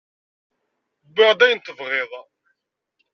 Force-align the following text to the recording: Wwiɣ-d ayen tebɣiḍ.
Wwiɣ-d 1.09 1.41
ayen 1.45 1.59
tebɣiḍ. 1.61 2.11